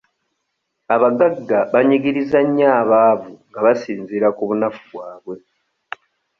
Abagagga 0.95 1.59
banyigiriza 1.73 2.39
nnyo 2.47 2.67
abaavu 2.81 3.31
nga 3.49 3.59
basinziira 3.65 4.27
ku 4.37 4.41
bunafu 4.49 4.81
bwabwe. 4.91 5.35